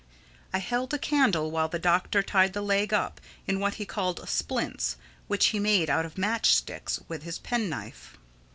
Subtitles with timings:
[0.51, 4.27] I held a candle while the Doctor tied the leg up in what he called
[4.27, 4.95] "splints,"
[5.27, 8.17] which he made out of match sticks with his pen knife.